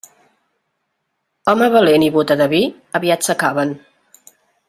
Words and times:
Home 1.53 1.67
valent 1.75 2.07
i 2.07 2.09
bóta 2.17 2.39
de 2.41 2.49
vi, 2.55 2.63
aviat 3.01 3.27
s'acaben. 3.29 3.77